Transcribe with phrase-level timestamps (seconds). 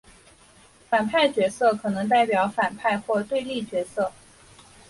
[0.89, 4.11] 反派角色可能代表反派或对立角色。